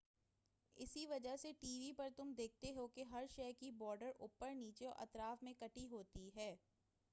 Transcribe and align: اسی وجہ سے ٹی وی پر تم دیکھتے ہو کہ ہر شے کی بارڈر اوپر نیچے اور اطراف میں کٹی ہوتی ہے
اسی 0.77 1.05
وجہ 1.07 1.35
سے 1.37 1.51
ٹی 1.59 1.77
وی 1.79 1.91
پر 1.97 2.09
تم 2.15 2.31
دیکھتے 2.37 2.71
ہو 2.71 2.87
کہ 2.87 3.03
ہر 3.03 3.25
شے 3.29 3.51
کی 3.59 3.71
بارڈر 3.77 4.11
اوپر 4.19 4.53
نیچے 4.55 4.87
اور 4.87 4.95
اطراف 4.97 5.43
میں 5.43 5.53
کٹی 5.59 5.87
ہوتی 5.87 6.29
ہے 6.35 6.55